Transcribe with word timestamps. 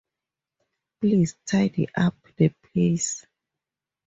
Please 0.99 1.35
tidy 1.45 1.87
up 1.95 2.15
the 2.35 2.49
place. 2.49 3.23